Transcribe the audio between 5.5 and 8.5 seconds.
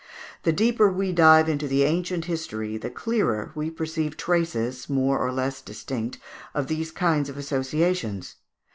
distinct, of these kinds of associations.